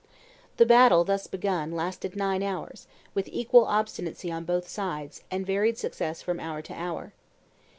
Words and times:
The 0.57 0.65
battle, 0.65 1.03
thus 1.03 1.27
begun, 1.27 1.73
lasted 1.73 2.15
nine 2.15 2.41
hours, 2.41 2.87
with 3.13 3.29
equal 3.31 3.65
obstinacy 3.65 4.31
on 4.31 4.45
both 4.45 4.67
sides, 4.67 5.21
and 5.29 5.45
varied 5.45 5.77
success 5.77 6.23
from 6.23 6.39
hour 6.39 6.63
to 6.63 6.73
hour. 6.73 7.13